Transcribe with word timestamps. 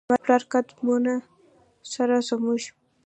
زما 0.03 0.07
د 0.09 0.11
پلار 0.23 0.41
د 0.45 0.49
قد 0.51 0.67
مونو 0.85 1.15
سره 1.93 2.15
زموږ، 2.29 2.61